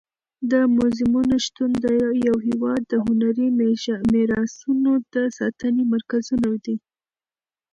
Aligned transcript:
د 0.51 0.53
موزیمونو 0.77 1.35
شتون 1.45 1.71
د 1.83 1.85
یو 2.27 2.37
هېواد 2.47 2.81
د 2.87 2.93
هنري 3.05 3.47
میراثونو 4.13 4.91
د 5.13 5.15
ساتنې 5.37 5.83
مرکزونه 5.93 6.49
دي. 6.65 6.75